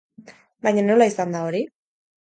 Baina 0.69 0.87
nola 0.89 1.09
izan 1.13 1.37
da 1.39 1.47
hori? 1.51 1.65